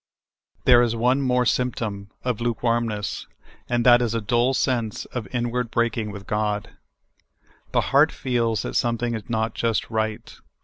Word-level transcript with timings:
There 0.65 0.81
is 0.81 0.95
one 0.95 1.21
more 1.21 1.45
symptom 1.45 2.09
of 2.23 2.41
lukewarmness, 2.41 3.27
and 3.69 3.85
that 3.85 4.01
is 4.01 4.15
a 4.15 4.19
dull 4.21 4.55
sense 4.55 5.05
of 5.05 5.27
inward 5.31 5.69
breaking 5.69 6.09
with 6.09 6.25
God. 6.25 6.71
The 7.71 7.81
heart 7.93 8.11
feels 8.11 8.63
that 8.63 8.75
something 8.75 9.13
is 9.13 9.29
not 9.29 9.53
just 9.53 9.91
right. 9.91 10.35